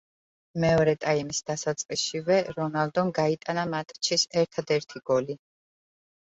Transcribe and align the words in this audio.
მეორე 0.61 0.95
ტაიმის 1.03 1.41
დასაწყისშივე 1.49 2.39
რონალდომ 2.57 3.13
გაიტანა 3.21 3.69
მატჩის 3.77 4.27
ერთადერთი 4.45 5.07
გოლი. 5.15 5.41